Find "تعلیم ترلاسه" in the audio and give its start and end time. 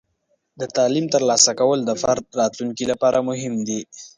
0.75-1.51